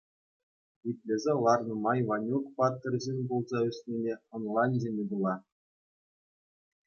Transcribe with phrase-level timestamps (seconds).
[0.89, 5.35] Итлесе ларнӑ май Ванюк паттӑр ҫын пулса ӳснине ӑнланчӗ Микула.